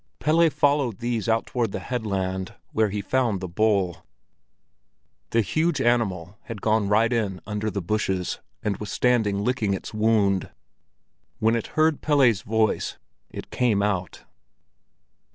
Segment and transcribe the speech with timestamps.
[0.17, 4.03] Pelle followed these out toward the headland, where he found the bull.
[5.29, 9.93] The huge animal had gone right in under the bushes, and was standing licking its
[9.93, 10.49] wound.
[11.37, 12.97] When it heard Pelle's voice,
[13.29, 14.23] it came out.